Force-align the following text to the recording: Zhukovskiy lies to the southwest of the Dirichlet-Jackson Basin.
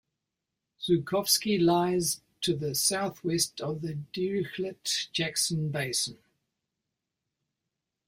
Zhukovskiy 0.83 1.63
lies 1.63 2.21
to 2.41 2.55
the 2.55 2.73
southwest 2.73 3.61
of 3.61 3.83
the 3.83 3.99
Dirichlet-Jackson 4.11 5.69
Basin. 5.69 6.17